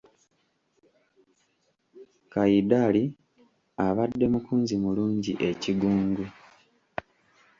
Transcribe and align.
Kayidali 2.31 3.03
abadde 3.87 4.25
mukunzi 4.33 4.75
mulungi 4.83 5.31
e 5.49 5.51
Kigungu. 5.61 6.25